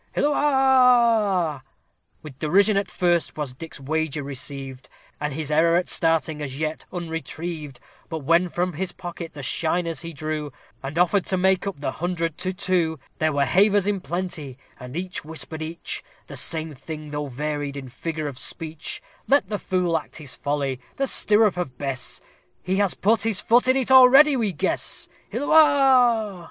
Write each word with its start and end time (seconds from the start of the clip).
Hilloah! 0.13 1.61
With 2.23 2.39
derision 2.39 2.75
at 2.75 2.89
first 2.89 3.37
was 3.37 3.53
Dick's 3.53 3.79
wager 3.79 4.23
received, 4.23 4.89
And 5.19 5.31
his 5.31 5.51
error 5.51 5.75
at 5.75 5.89
starting 5.89 6.41
as 6.41 6.59
yet 6.59 6.85
unretrieved; 6.91 7.79
But 8.09 8.21
when 8.23 8.49
from 8.49 8.73
his 8.73 8.93
pocket 8.93 9.35
the 9.35 9.43
shiners 9.43 10.01
he 10.01 10.11
drew, 10.11 10.51
And 10.81 10.97
offered 10.97 11.27
to 11.27 11.37
"make 11.37 11.67
up 11.67 11.79
the 11.81 11.91
hundred 11.91 12.35
to 12.39 12.51
two," 12.51 12.97
There 13.19 13.31
were 13.31 13.45
havers 13.45 13.85
in 13.85 14.01
plenty, 14.01 14.57
and 14.79 14.97
each 14.97 15.23
whispered 15.23 15.61
each, 15.61 16.03
The 16.25 16.35
same 16.35 16.73
thing, 16.73 17.11
though 17.11 17.27
varied 17.27 17.77
in 17.77 17.87
figure 17.87 18.27
of 18.27 18.39
speech, 18.39 19.03
"Let 19.27 19.49
the 19.49 19.59
fool 19.59 19.95
act 19.99 20.15
his 20.15 20.33
folly 20.33 20.79
the 20.95 21.05
stirrup 21.05 21.57
of 21.57 21.77
Bess! 21.77 22.19
He 22.63 22.77
has 22.77 22.95
put 22.95 23.21
his 23.21 23.39
foot 23.39 23.67
in 23.67 23.77
it 23.77 23.91
already, 23.91 24.35
we 24.35 24.51
guess!" 24.51 25.07
_Hilloah! 25.31 26.39